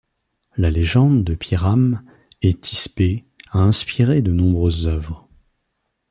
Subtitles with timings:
[0.57, 2.01] La légende de Pyrame
[2.41, 5.27] et Thisbé a inspiré de nombreuses œuvres.